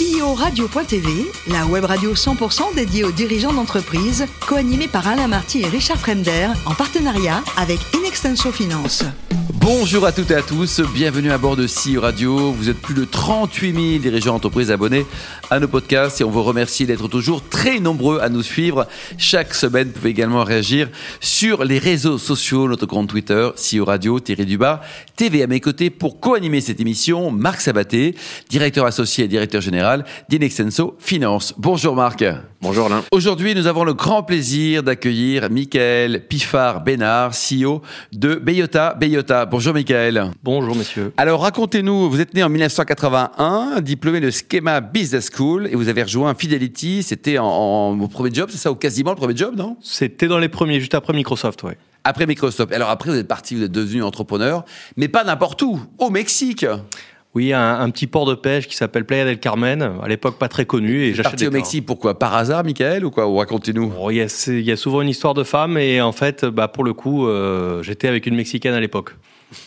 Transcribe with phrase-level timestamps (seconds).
[0.00, 5.66] CEO Radio.tv, la web radio 100% dédiée aux dirigeants d'entreprise, co-animée par Alain Marty et
[5.66, 9.04] Richard Fremder, en partenariat avec Inextenso Finance.
[9.52, 12.50] Bonjour à toutes et à tous, bienvenue à bord de CEO Radio.
[12.50, 15.04] Vous êtes plus de 38 000 dirigeants d'entreprise abonnés
[15.50, 18.86] à nos podcasts et on vous remercie d'être toujours très nombreux à nous suivre.
[19.18, 20.88] Chaque semaine, vous pouvez également réagir
[21.20, 24.80] sur les réseaux sociaux, notre compte Twitter, CEO Radio, Thierry Dubas,
[25.14, 28.14] TV à mes côtés pour co-animer cette émission, Marc Sabaté,
[28.48, 29.89] directeur associé et directeur général
[30.28, 31.54] d'Inexenso Finance.
[31.58, 32.24] Bonjour Marc.
[32.60, 33.02] Bonjour Alain.
[33.10, 39.46] Aujourd'hui, nous avons le grand plaisir d'accueillir Michael Piffard-Bénard, CEO de Beyota Beyota.
[39.46, 40.30] Bonjour Michael.
[40.42, 41.12] Bonjour messieurs.
[41.16, 46.02] Alors racontez-nous, vous êtes né en 1981, diplômé de Schema Business School et vous avez
[46.02, 49.76] rejoint Fidelity, c'était en, en, premier job, c'est ça, ou quasiment le premier job, non?
[49.82, 51.76] C'était dans les premiers, juste après Microsoft, ouais.
[52.04, 52.72] Après Microsoft.
[52.72, 54.64] Alors après, vous êtes parti, vous êtes devenu entrepreneur,
[54.96, 56.64] mais pas n'importe où, au Mexique.
[57.34, 60.48] Oui, un, un, petit port de pêche qui s'appelle Playa del Carmen, à l'époque pas
[60.48, 61.04] très connu.
[61.06, 62.18] Et parti au Mexique, pourquoi?
[62.18, 63.28] Par hasard, Michael, ou quoi?
[63.28, 63.92] Ou racontez-nous.
[64.00, 66.44] Oh, il, y a, il y a souvent une histoire de femme, et en fait,
[66.44, 69.14] bah, pour le coup, euh, j'étais avec une Mexicaine à l'époque.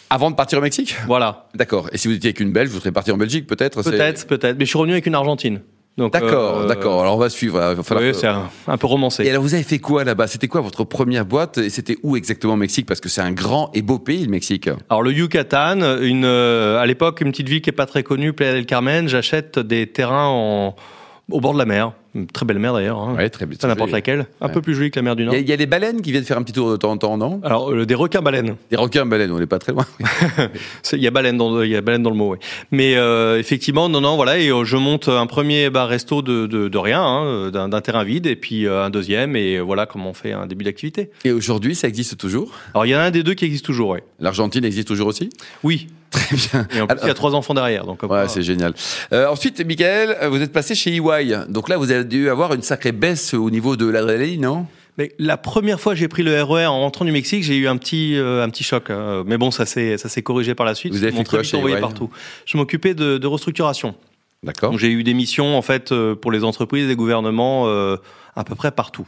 [0.09, 0.95] Avant de partir au Mexique?
[1.07, 1.47] Voilà.
[1.55, 1.89] D'accord.
[1.93, 3.81] Et si vous étiez avec une Belge, vous serez parti en Belgique, peut-être?
[3.81, 4.57] Peut-être, peut-être.
[4.57, 5.61] Mais je suis revenu avec une Argentine.
[5.97, 7.01] D'accord, euh, d'accord.
[7.01, 7.59] Alors on va suivre.
[7.71, 8.05] Il va falloir...
[8.05, 9.23] Oui, c'est un, un, peu romancé.
[9.25, 10.25] Et alors vous avez fait quoi là-bas?
[10.27, 11.59] C'était quoi votre première boîte?
[11.59, 12.87] Et c'était où exactement au Mexique?
[12.87, 14.69] Parce que c'est un grand et beau pays, le Mexique.
[14.89, 18.33] Alors le Yucatan, une, euh, à l'époque une petite ville qui est pas très connue,
[18.33, 19.07] Playa del Carmen.
[19.07, 20.75] J'achète des terrains en,
[21.29, 21.93] au bord de la mer.
[22.15, 22.99] Une très belle mer d'ailleurs.
[22.99, 23.15] Hein.
[23.15, 23.57] Ouais, très bien.
[23.59, 24.27] Pas n'importe laquelle.
[24.39, 24.53] Un Ouais.
[24.53, 25.33] peu plus jolie que la mer du Nord.
[25.33, 26.77] Il y, a- il y a des baleines qui viennent faire un petit tour de
[26.77, 27.41] temps en temps, non?
[27.43, 28.55] Alors euh, des requins baleines.
[28.69, 29.85] Des requins baleines, on n'est pas très loin.
[30.93, 32.29] Il y a baleine dans y a baleine dans le mot.
[32.33, 32.39] Ouais.
[32.71, 34.37] Mais euh, effectivement, non, non, voilà.
[34.37, 38.03] Et euh, je monte un premier bar resto de, de, de rien, hein, d'un terrain
[38.03, 41.09] vide, et puis un deuxième, et voilà comment on fait un début d'activité.
[41.25, 42.51] Et aujourd'hui, ça existe toujours?
[42.73, 44.03] Alors il y en a un des deux qui existe toujours, ouais.
[44.19, 45.29] L'Argentine existe toujours aussi?
[45.63, 45.87] Oui.
[46.13, 46.67] Très bien.
[46.75, 48.03] Et en plus, il y a trois enfants derrière, donc.
[48.03, 48.73] Ouais, c'est génial.
[49.11, 51.35] Euh, ensuite, Michael, vous êtes passé chez EY.
[51.49, 54.65] Donc là, vous avez dû avoir une sacrée baisse au niveau de l'adrénaline, non?
[54.99, 57.67] Mais la première fois que j'ai pris le RER en rentrant du Mexique, j'ai eu
[57.67, 58.89] un petit euh, un petit choc.
[59.25, 60.93] Mais bon, ça s'est ça s'est corrigé par la suite.
[60.93, 61.79] Vous avez fait quoi chez EY?
[61.81, 62.11] partout.
[62.45, 63.95] Je m'occupais de, de restructuration.
[64.43, 64.69] D'accord.
[64.71, 67.95] Donc j'ai eu des missions en fait euh, pour les entreprises, les gouvernements, euh,
[68.35, 69.07] à peu près partout.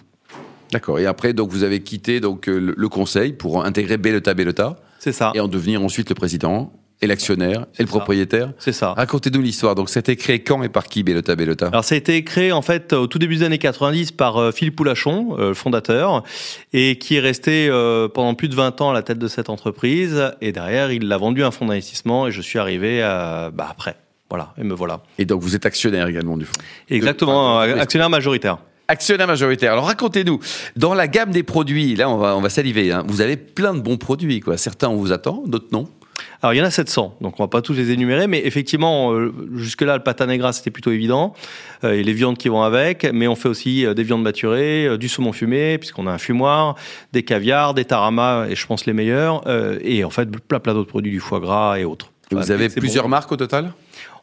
[0.71, 0.97] D'accord.
[0.97, 4.77] Et après, donc, vous avez quitté donc euh, le, le conseil pour intégrer Bellota Bellota
[4.97, 5.31] C'est ça.
[5.35, 6.73] et en devenir ensuite le président
[7.05, 7.91] et l'actionnaire et le ça.
[7.91, 8.51] propriétaire.
[8.59, 8.93] C'est ça.
[8.93, 9.75] Racontez-nous l'histoire.
[9.75, 12.61] Donc, c'était créé quand et par qui Bellota Bellota Alors ça a été créé en
[12.61, 16.23] fait au tout début des années 90 par euh, Philippe Poulachon, euh, le fondateur,
[16.73, 19.49] et qui est resté euh, pendant plus de 20 ans à la tête de cette
[19.49, 20.31] entreprise.
[20.41, 23.67] Et derrière, il l'a vendu à un fonds d'investissement et je suis arrivé à, bah,
[23.69, 23.95] après.
[24.29, 25.01] Voilà, et me voilà.
[25.19, 26.53] Et donc, vous êtes actionnaire également du fonds.
[26.89, 28.57] Exactement, actionnaire majoritaire.
[28.87, 29.71] Actionnaire majoritaire.
[29.73, 30.39] Alors racontez-nous,
[30.75, 33.73] dans la gamme des produits, là on va, on va saliver, hein, vous avez plein
[33.73, 34.41] de bons produits.
[34.41, 34.57] Quoi.
[34.57, 35.87] Certains on vous attend, d'autres non?
[36.45, 39.11] Alors il y en a 700, donc on va pas tous les énumérer, mais effectivement,
[39.13, 41.33] euh, jusque-là, le pata negra, c'était plutôt évident,
[41.83, 44.95] euh, et les viandes qui vont avec, mais on fait aussi euh, des viandes maturées,
[44.99, 46.75] du saumon fumé, puisqu'on a un fumoir,
[47.13, 49.41] des caviars, des taramas, et je pense les meilleurs,
[49.81, 52.11] et en fait, plein plein d'autres produits, du foie gras et autres.
[52.29, 53.09] vous avez plusieurs bon.
[53.09, 53.73] marques au total?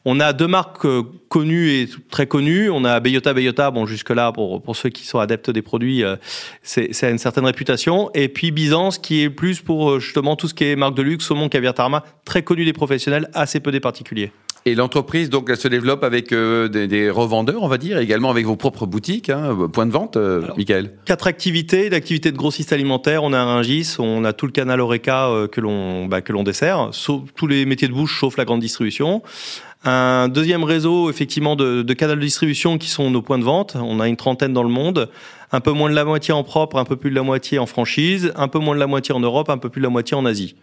[0.05, 0.87] On a deux marques
[1.33, 2.69] connues et très connues.
[2.69, 6.17] On a Beyota Beyota, bon jusque-là, pour, pour ceux qui sont adeptes des produits, euh,
[6.63, 8.11] c'est c'est une certaine réputation.
[8.13, 11.01] Et puis Byzance, qui est plus pour euh, justement tout ce qui est marque de
[11.01, 14.31] luxe, saumon, caviar, tarama, très connu des professionnels, assez peu des particuliers.
[14.65, 18.03] Et l'entreprise, donc, elle se développe avec euh, des, des revendeurs, on va dire, et
[18.03, 20.93] également avec vos propres boutiques, hein, points de vente, euh, Alors, Michael.
[21.05, 24.81] Quatre activités, l'activité de grossiste alimentaire, on a un Rungis, on a tout le canal
[24.81, 28.37] Oreca euh, que l'on bah, que l'on dessert, sauf tous les métiers de bouche sauf
[28.37, 29.23] la grande distribution.
[29.85, 33.75] Un deuxième réseau effectivement de, de canaux de distribution qui sont nos points de vente.
[33.75, 35.11] On a une trentaine dans le monde,
[35.51, 37.67] un peu moins de la moitié en propre, un peu plus de la moitié en
[37.67, 40.17] franchise, un peu moins de la moitié en Europe, un peu plus de la moitié
[40.17, 40.55] en Asie.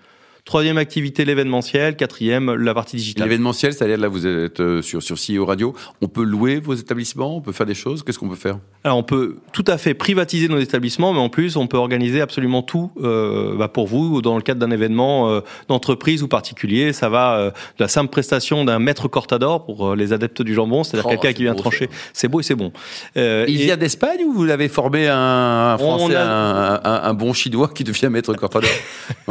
[0.45, 3.25] Troisième activité l'événementiel, quatrième la partie digitale.
[3.27, 5.75] L'événementiel, c'est-à-dire là, vous êtes euh, sur, sur CEO Radio.
[6.01, 8.01] On peut louer vos établissements, on peut faire des choses.
[8.03, 8.57] Qu'est-ce qu'on peut faire?
[8.83, 12.21] Alors on peut tout à fait privatiser nos établissements, mais en plus on peut organiser
[12.21, 16.93] absolument tout euh, bah, pour vous dans le cadre d'un événement euh, d'entreprise ou particulier.
[16.93, 20.83] Ça va euh, de la simple prestation d'un maître cortador pour les adeptes du jambon,
[20.83, 21.89] c'est-à-dire Oh, quelqu'un qui vient beau, trancher.
[22.13, 22.71] C'est beau et c'est bon.
[23.15, 27.33] Il et- vient d'Espagne ou vous l'avez formé un, Français, a- un, un- un bon
[27.33, 28.69] Chinois qui devient maître cortador?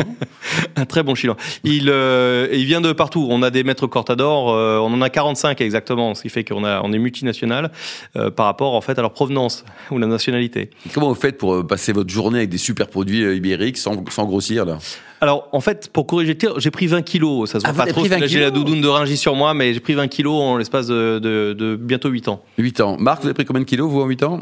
[0.77, 1.37] Un très bon chinois.
[1.65, 3.27] Il, euh, il vient de partout.
[3.31, 6.65] On a des maîtres cortador, euh, on en a 45 exactement, ce qui fait qu'on
[6.65, 7.71] a, on est multinational
[8.17, 10.71] euh, par rapport en fait à leur provenance ou la nationalité.
[10.95, 14.65] Comment vous faites pour passer votre journée avec des super produits ibériques sans, sans grossir
[14.65, 14.79] là?
[15.21, 17.51] Alors, en fait, pour corriger le tir, j'ai pris 20 kilos.
[17.51, 18.01] Ça se Ah, voit vous pas trop.
[18.03, 20.07] pris 20 parce que J'ai la doudoune de Ringis sur moi, mais j'ai pris 20
[20.09, 22.43] kilos en l'espace de, de, de bientôt 8 ans.
[22.59, 22.97] 8 ans.
[23.01, 24.41] Marc, vous avez pris combien de kilos, vous, en 8 ans?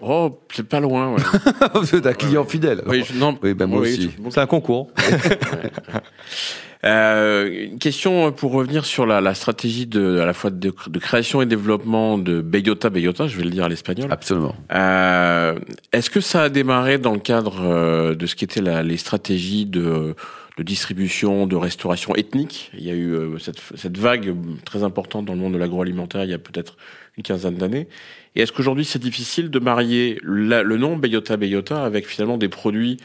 [0.00, 1.22] Oh, c'est pas loin, ouais.
[1.80, 2.82] Vous êtes un client fidèle.
[2.88, 4.02] oui, je- non, Oui, ben moi aussi.
[4.24, 4.88] je- C'est un concours.
[6.84, 10.98] Euh, une question pour revenir sur la, la stratégie de, à la fois de, de,
[10.98, 14.10] création et développement de Beyota Beyota, je vais le dire à l'espagnol.
[14.10, 14.54] Absolument.
[14.72, 15.58] Euh,
[15.92, 18.96] Est-ce que ça a démarré dans le cadre euh, de ce qui était la, les
[18.96, 20.16] stratégies de,
[20.58, 22.72] de distribution, de restauration ethnique?
[22.76, 24.34] Il y a eu euh, cette, cette vague
[24.64, 26.76] très importante dans le monde de l'agroalimentaire il y a peut-être
[27.16, 27.86] une quinzaine d'années.
[28.34, 32.48] Et est-ce qu'aujourd'hui c'est difficile de marier la, le nom Beyota Beyota avec finalement des
[32.48, 32.96] produits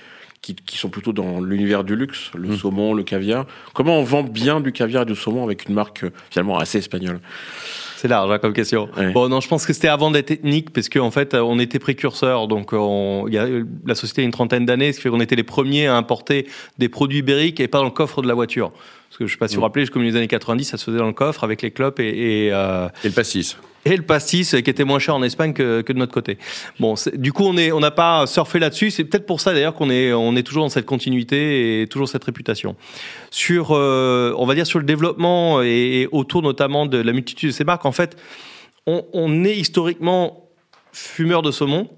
[0.41, 2.57] qui, qui sont plutôt dans l'univers du luxe, le Mm.
[2.57, 3.45] saumon, le caviar.
[3.73, 6.77] Comment on vend bien du caviar et du saumon avec une marque euh, finalement assez
[6.77, 7.19] espagnole?
[7.97, 8.89] C'est large hein, comme question.
[8.95, 9.11] Ouais.
[9.11, 11.79] Bon, non, je pense que c'était avant d'être ethnique, parce qu'en fait, euh, on était
[11.79, 12.47] précurseurs.
[12.47, 13.47] Donc, on, il y a,
[13.87, 16.47] la société a une trentaine d'années, ce qui fait qu'on était les premiers à importer
[16.77, 18.71] des produits ibériques et pas dans le coffre de la voiture.
[19.09, 20.83] Parce que je sais pas si vous vous rappelez, comme les années 90, ça se
[20.83, 23.57] faisait dans le coffre avec les clopes et, et, euh, Et le pastis.
[23.93, 26.37] Et le pastis euh, qui était moins cher en Espagne que, de notre côté.
[26.79, 28.91] Bon, du coup, on n'a pas surfé là-dessus.
[28.91, 32.75] C'est peut-être pour ça d'ailleurs qu'on est, toujours dans cette continuité et toujours cette réputation.
[33.31, 37.49] Sur, euh, on va dire sur le développement et, et autour notamment de la multitude
[37.49, 38.17] de ces marques, en fait,
[38.85, 40.49] on, on est historiquement
[40.91, 41.89] fumeur de saumon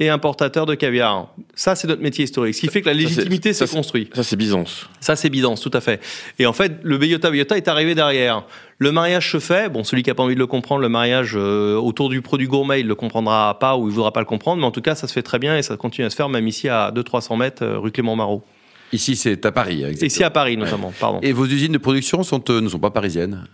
[0.00, 1.28] et importateur de caviar.
[1.54, 2.54] Ça, c'est notre métier historique.
[2.54, 4.14] Ce qui fait que la légitimité s'est construite.
[4.14, 4.88] Ça c'est Byzance.
[5.00, 6.00] Ça, c'est Bidance, tout à fait.
[6.38, 8.44] Et en fait, le Beyota Beyota est arrivé derrière.
[8.78, 9.68] Le mariage se fait.
[9.68, 12.46] Bon, celui qui a pas envie de le comprendre, le mariage euh, autour du produit
[12.46, 14.60] gourmet, il le comprendra pas ou il voudra pas le comprendre.
[14.60, 16.28] Mais en tout cas, ça se fait très bien et ça continue à se faire,
[16.28, 18.44] même ici à 200-300 mètres, euh, rue Clément Marot.
[18.92, 19.82] Ici, c'est à Paris.
[19.82, 20.06] exactement.
[20.06, 20.92] Ici à Paris, notamment.
[20.98, 21.18] Pardon.
[21.22, 23.44] Et vos usines de production sont, euh, ne sont pas parisiennes?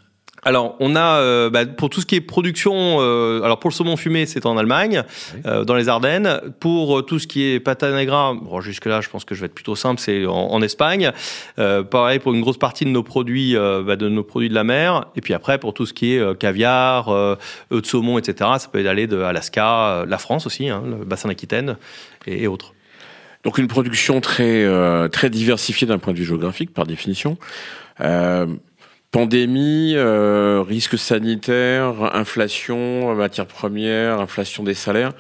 [0.45, 2.99] Alors, on a euh, bah, pour tout ce qui est production.
[3.01, 5.03] euh, alors pour le saumon fumé, c'est en Allemagne,
[5.47, 6.41] euh, dans les Ardennes.
[6.61, 9.41] Pour euh, tout ce qui est pata negra, bon, jusque là, je pense que je
[9.41, 11.13] vais être plutôt simple, c'est en, en Espagne.
[11.59, 14.55] Euh, pareil pour une grosse partie de nos produits, euh, bah, de nos produits de
[14.55, 15.07] la mer.
[15.17, 17.37] Et puis après, pour tout ce qui est caviar, euh,
[17.73, 18.51] œufs de saumon, etc.
[18.59, 21.77] Ça peut aller de Alaska, la France aussi, hein, le bassin d'Aquitaine
[22.27, 22.75] et, et autres.
[23.45, 27.37] Donc une production très euh, très diversifiée d'un point de vue géographique par définition.
[28.01, 28.47] Euh,
[29.15, 35.13] pandémie, euh, risque sanitaire, inflation, matières premières, inflation des salaires.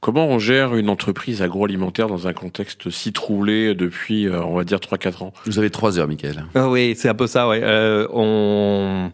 [0.00, 4.64] Comment on gère une entreprise agroalimentaire dans un contexte si troublé depuis, euh, on va
[4.64, 5.32] dire, 3-4 ans?
[5.46, 6.44] Vous avez trois heures, Michael.
[6.56, 7.60] Ah oui, c'est un peu ça, ouais.
[7.62, 9.12] Euh, on...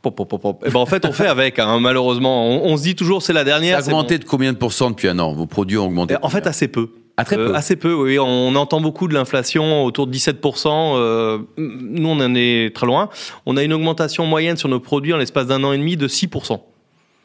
[0.00, 0.62] Pop, pop, pop, pop.
[0.64, 2.46] Eh ben, en fait, on fait avec, hein, malheureusement.
[2.46, 3.78] On, on se dit toujours, c'est la Ça dernière.
[3.78, 4.22] a augmenté bon.
[4.24, 5.32] de combien de pourcents depuis un an?
[5.32, 6.90] Vos produits ont augmenté En fait, assez peu.
[7.20, 7.50] Ah, très peu.
[7.50, 8.18] Euh, assez peu, oui.
[8.18, 10.94] On entend beaucoup de l'inflation autour de 17%.
[10.96, 13.10] Euh, nous, on en est très loin.
[13.44, 16.08] On a une augmentation moyenne sur nos produits en l'espace d'un an et demi de
[16.08, 16.60] 6%.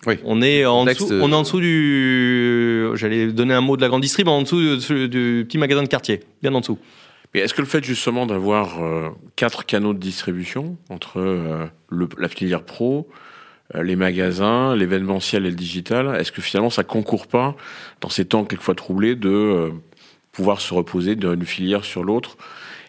[0.07, 0.15] Oui.
[0.25, 3.81] On est en dessous, euh, on est en dessous du, j'allais donner un mot de
[3.81, 6.77] la grande distrib, en dessous du, du petit magasin de quartier, bien en dessous.
[7.33, 12.07] Mais est-ce que le fait justement d'avoir euh, quatre canaux de distribution entre euh, le,
[12.17, 13.13] la filière pro, euh,
[13.73, 17.55] les magasins, l'événementiel et le digital, est-ce que finalement ça concourt pas
[18.01, 19.69] dans ces temps quelquefois troublés de euh,
[20.31, 22.37] pouvoir se reposer d'une filière sur l'autre?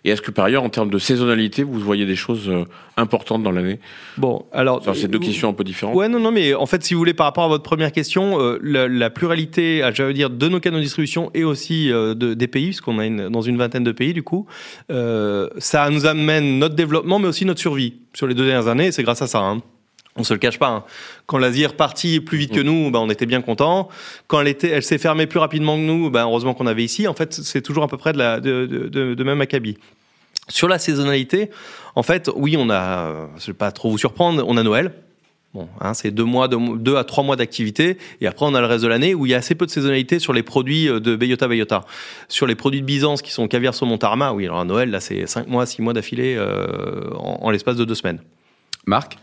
[0.05, 2.65] Et est-ce que par ailleurs en termes de saisonnalité vous voyez des choses euh,
[2.97, 3.81] importantes dans l'année?
[4.19, 4.81] Bon, alors.
[4.95, 5.97] C'est deux questions un peu différentes.
[5.97, 8.41] Ouais, non, non, mais en fait, si vous voulez, par rapport à votre première question,
[8.41, 12.15] euh, la, la pluralité, ah, j'allais dire, de nos canaux de distribution et aussi euh,
[12.15, 14.47] de, des pays, puisqu'on a une, dans une vingtaine de pays, du coup,
[14.93, 17.95] euh, ça nous amène notre développement, mais aussi notre survie.
[18.15, 19.41] Sur les deux dernières années, c'est grâce à ça.
[19.41, 19.61] Hein.
[20.17, 20.69] On se le cache pas.
[20.69, 20.85] hein.
[21.27, 23.89] Quand l'Asie est repartie plus vite que nous, ben, on était bien content.
[24.29, 27.07] Quand elle était, elle s'est fermée plus rapidement que nous, ben, heureusement qu'on avait ici.
[27.07, 29.77] En fait, c'est toujours à peu près de, la, de, de, même acabit.
[30.49, 31.51] Sur la saisonnalité,
[31.97, 34.93] en fait, oui, on a, je vais pas trop vous surprendre, on a Noël.
[35.55, 38.61] Bon, hein, c'est deux mois, deux, deux à trois mois d'activité, et après on a
[38.61, 40.87] le reste de l'année où il y a assez peu de saisonnalité sur les produits
[40.87, 41.87] euh, de Beyota Beyota.
[42.29, 45.01] Sur les produits de Byzance qui sont caviar, saumon, tarma, oui, alors à Noël là
[45.01, 48.19] c'est cinq mois, six mois d'affilée euh, en, en l'espace de deux semaines.
[48.85, 49.17] Marc?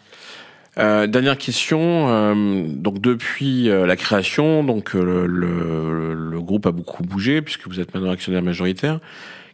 [0.79, 2.07] Euh, dernière question.
[2.09, 7.93] euh, donc depuis euh, la création, donc le, groupe a beaucoup bougé puisque vous êtes
[7.93, 8.99] maintenant actionnaire majoritaire.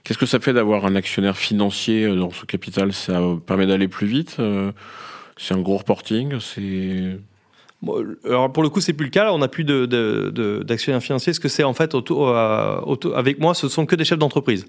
[0.03, 2.93] Qu'est-ce que ça fait d'avoir un actionnaire financier dans ce capital?
[2.93, 4.37] Ça permet d'aller plus vite.
[5.37, 6.31] c'est un gros reporting.
[7.85, 11.63] Pour le coup c'est plus le cas, on n'a plus de, de, ce que c'est
[11.63, 11.93] en fait
[13.15, 14.65] avec moi, ce sont que des chefs d'entreprise.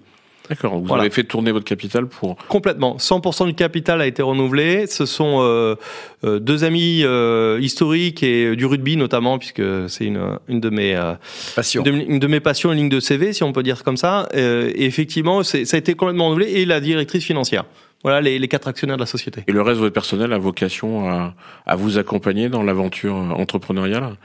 [0.51, 0.79] D'accord.
[0.79, 1.05] Vous Voilà.
[1.05, 2.37] avez fait tourner votre capital pour.
[2.49, 2.97] Complètement.
[2.99, 4.87] 100% du capital a été renouvelé.
[4.87, 5.77] Ce sont euh,
[6.25, 10.95] euh, deux amis euh, historiques et du rugby notamment, puisque c'est une, une de mes
[10.95, 11.15] euh,
[11.57, 11.83] Passion.
[11.85, 13.97] une de, une de mes passions, une ligne de CV, si on peut dire comme
[13.97, 14.29] ça.
[14.35, 17.65] Euh, et effectivement, c'est- ça a été complètement renouvelé et la directrice financière.
[18.03, 19.45] Voilà les, les quatre actionnaires de la société.
[19.47, 21.35] Et le reste de votre personnel a vocation à,
[21.67, 24.17] à vous accompagner dans l'aventure entrepreneuriale?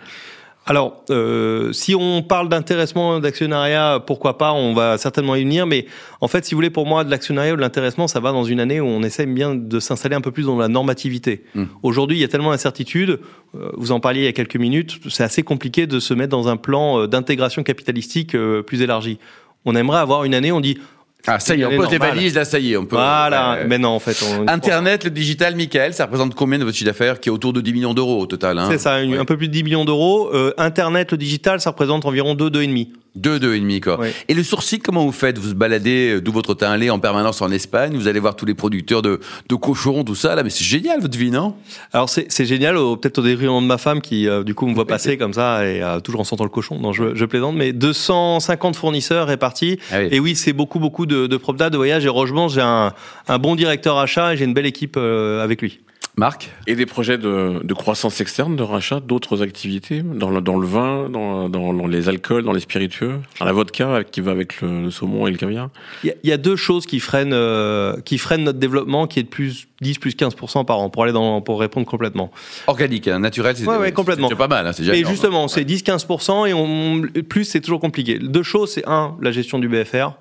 [0.67, 5.67] Alors, euh, si on parle d'intéressement d'actionnariat, pourquoi pas On va certainement y venir.
[5.67, 5.85] Mais
[6.21, 8.43] en fait, si vous voulez, pour moi, de l'actionnariat ou de l'intéressement, ça va dans
[8.43, 11.43] une année où on essaie bien de s'installer un peu plus dans la normativité.
[11.53, 11.65] Mm.
[11.83, 13.19] Aujourd'hui, il y a tellement d'incertitudes.
[13.55, 14.99] euh, Vous en parliez il y a quelques minutes.
[15.07, 19.19] C'est assez compliqué de se mettre dans un plan euh, d'intégration capitalistique euh, plus élargi.
[19.65, 20.79] On aimerait avoir une année, où on dit
[21.27, 22.95] Ah, ça y est, on pose les valises, là, ça y est, on peut.
[22.95, 24.17] Voilà, mais non, en fait.
[24.23, 24.47] On...
[24.47, 27.61] Internet, le digital, Michael, ça représente combien de votre chiffre d'affaires qui est autour de
[27.61, 28.67] 10 millions d'euros au total hein?
[28.69, 30.29] C'est ça, un peu plus de 10 millions d'euros.
[30.33, 32.89] Euh, Internet, le digital, ça représente environ 2, 2,5.
[33.15, 33.99] 2, 2,5 quoi.
[34.27, 35.37] Et le sourcing, comment vous faites?
[35.37, 38.45] Vous vous baladez d'où votre teint allé en permanence en Espagne, vous allez voir tous
[38.45, 39.19] les producteurs de,
[39.49, 41.55] de cochons, tout ça, là, mais c'est génial votre vie, non?
[41.93, 44.87] Alors c'est génial, peut-être au détriment de ma femme qui, euh, du coup, me voit
[44.95, 46.79] passer comme ça et euh, toujours en sentant le cochon.
[46.79, 49.79] Non, je, je plaisante, mais 250 fournisseurs répartis.
[49.91, 51.37] Ah et oui, c'est beaucoup, beaucoup de, de
[51.69, 52.93] de voyage et Rogemont, j'ai un,
[53.27, 55.79] un, bon directeur achat et j'ai une belle équipe euh, avec lui.
[56.17, 60.57] Marc Et des projets de, de, croissance externe, de rachat d'autres activités dans le, dans
[60.57, 64.61] le vin, dans, dans, les alcools, dans les spiritueux, dans la vodka qui va avec
[64.61, 65.69] le, saumon et le caviar
[66.03, 69.27] Il y, a deux choses qui freinent, euh, qui freinent notre développement, qui est de
[69.27, 72.31] plus 10 plus 15% par an, pour, aller dans, pour répondre complètement.
[72.67, 74.29] Organique, hein, naturel, c'est ouais, complètement.
[74.29, 74.67] pas mal.
[74.67, 78.19] Hein, Mais justement, c'est 10-15% et on, plus c'est toujours compliqué.
[78.19, 80.11] Deux choses, c'est un, la gestion du BFR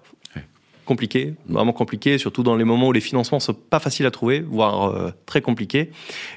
[0.85, 4.41] compliqué, vraiment compliqué, surtout dans les moments où les financements sont pas faciles à trouver,
[4.41, 5.91] voire euh, très compliqués.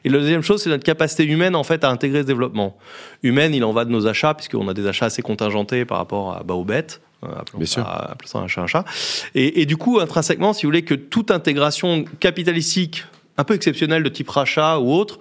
[0.03, 2.77] Et la deuxième chose, c'est notre capacité humaine en fait à intégrer ce développement.
[3.23, 6.33] Humaine, il en va de nos achats, puisqu'on a des achats assez contingentés par rapport
[6.33, 7.01] à, bah, aux bêtes.
[7.23, 7.83] Euh, Bien sûr.
[8.25, 8.85] ça un chat un chat.
[9.33, 13.05] Et, et, du coup, intrinsèquement, si vous voulez que toute intégration capitalistique
[13.37, 15.19] un peu exceptionnelle de type rachat ou autre,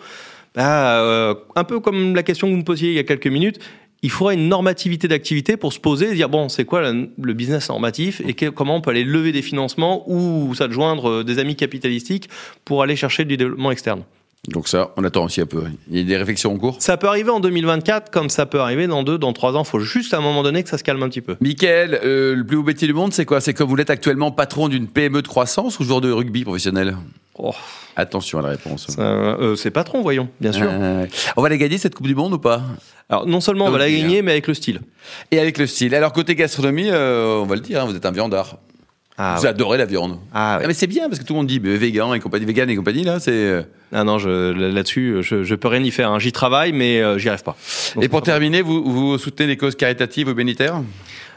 [0.55, 3.27] bah, euh, un peu comme la question que vous me posiez il y a quelques
[3.27, 3.61] minutes,
[4.07, 7.69] il faudrait une normativité d'activité pour se poser et dire bon, c'est quoi le business
[7.71, 12.29] normatif et comment on peut aller lever des financements ou s'adjoindre euh, des amis capitalistiques
[12.65, 14.05] pour aller chercher du développement externe.
[14.47, 15.65] Donc ça, on attend aussi un peu.
[15.91, 16.77] Il y a des réflexions en cours?
[16.79, 19.65] Ça peut arriver en 2024, comme ça peut arriver dans deux, dans trois ans.
[19.65, 21.35] Il faut juste à un moment donné que ça se calme un petit peu.
[21.41, 23.41] Michael, euh, le plus beau métier du monde, c'est quoi?
[23.41, 26.97] C'est comme vous êtes actuellement patron d'une PME de croissance ou joueur de rugby professionnel?
[27.39, 27.55] Oh.
[27.97, 28.89] Attention à la réponse.
[28.99, 30.71] Euh, c'est patron, voyons, bien sûr.
[31.37, 32.63] on va la gagner cette Coupe du Monde ou pas?
[33.09, 34.81] Alors non seulement on va la gagner, mais avec le style.
[35.31, 35.95] Et avec le style.
[35.95, 38.59] Alors côté gastronomie, euh, on va le dire, hein, vous êtes un viandard.
[39.19, 40.19] Ah, vous adorez la viande.
[40.35, 42.69] Ah, mais c'est bien parce que tout le monde dit mais vegan et compagnie, vegan
[42.69, 43.33] et compagnie là, c'est.
[43.33, 43.63] Euh,
[43.93, 46.11] ah non, là-dessus, je, je peux rien y faire.
[46.11, 46.19] Hein.
[46.19, 47.57] J'y travaille, mais j'y arrive pas.
[48.01, 50.83] et pour terminer, vous, vous soutenez les causes caritatives ou bénitaires?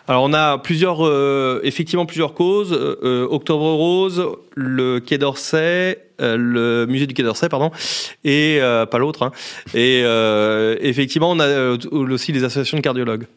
[0.09, 2.73] Alors on a plusieurs, euh, effectivement plusieurs causes.
[2.73, 4.25] Euh, Octobre Rose,
[4.55, 7.69] le Quai d'Orsay, euh, le musée du Quai d'Orsay, pardon,
[8.23, 9.21] et pas l'autre.
[9.21, 9.31] Hein.
[9.75, 10.01] Et
[10.81, 13.27] effectivement, on a aussi les associations de cardiologues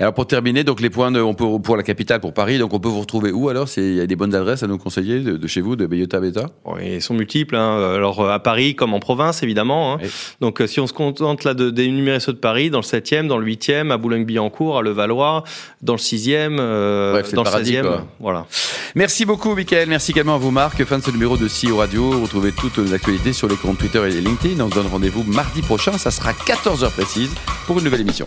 [0.00, 2.72] alors pour terminer, donc les points de, on peut pour la capitale, pour Paris, donc
[2.72, 3.68] on peut vous retrouver où alors?
[3.76, 6.46] Il y a des bonnes adresses à nous conseiller de, chez vous, de Bayota Beta
[6.64, 7.56] Oui, Ils sont multiples.
[7.56, 7.94] Hein.
[7.94, 9.94] Alors à Paris comme en province évidemment.
[9.94, 10.06] Hein.
[10.40, 13.38] Donc si on se contente là de d'énumérer ceux de Paris, dans le 7e, dans
[13.38, 15.44] le 8e, à Boulogne-Billancourt, à Levallois,
[15.82, 18.00] dans le 6e, euh, dans le, 16e.
[18.20, 18.46] Voilà.
[18.94, 19.88] Merci beaucoup, Michael.
[19.88, 20.82] Merci également à vous, Marc.
[20.84, 22.10] Fin de ce numéro de CEO Radio.
[22.22, 24.62] Retrouvez toutes les actualités sur les comptes Twitter et LinkedIn.
[24.62, 25.92] On se donne rendez-vous mardi prochain.
[25.98, 27.30] Ça sera 14h précise
[27.66, 28.26] pour une nouvelle émission.